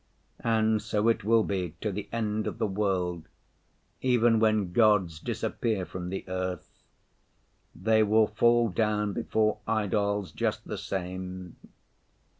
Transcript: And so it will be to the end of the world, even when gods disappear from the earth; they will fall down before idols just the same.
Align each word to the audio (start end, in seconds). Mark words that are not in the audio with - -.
And 0.43 0.81
so 0.81 1.09
it 1.09 1.23
will 1.23 1.43
be 1.43 1.75
to 1.81 1.91
the 1.91 2.09
end 2.11 2.47
of 2.47 2.57
the 2.57 2.65
world, 2.65 3.27
even 4.01 4.39
when 4.39 4.71
gods 4.71 5.19
disappear 5.19 5.85
from 5.85 6.09
the 6.09 6.25
earth; 6.27 6.81
they 7.75 8.01
will 8.01 8.25
fall 8.25 8.69
down 8.69 9.13
before 9.13 9.59
idols 9.67 10.31
just 10.31 10.67
the 10.67 10.79
same. 10.79 11.55